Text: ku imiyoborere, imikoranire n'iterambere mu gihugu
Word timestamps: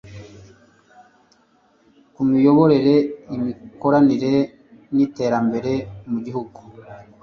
ku 2.13 2.19
imiyoborere, 2.25 2.95
imikoranire 3.35 4.33
n'iterambere 4.95 5.73
mu 6.11 6.19
gihugu 6.25 6.59